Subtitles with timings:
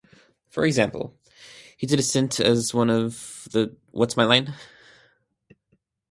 [0.49, 1.13] For example,
[1.77, 4.55] he did a stint as one of the What's My Line?